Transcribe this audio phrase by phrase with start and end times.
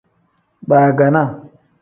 [0.69, 1.29] Baaganaa.